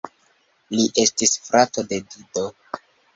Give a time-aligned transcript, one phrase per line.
[0.77, 2.47] Li estis frato de Dido.